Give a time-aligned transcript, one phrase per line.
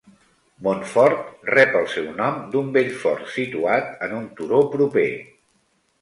[0.67, 5.09] Montfort rep el seu nom d'un vell fort situat en un turó proper.